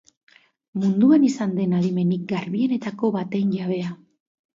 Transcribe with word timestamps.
Munduan 0.77 1.27
izan 1.27 1.53
den 1.59 1.75
adimenik 1.79 2.23
garbienetako 2.31 3.13
baten 3.19 3.53
jabea. 3.59 3.93